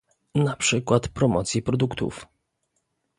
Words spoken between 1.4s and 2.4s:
produktów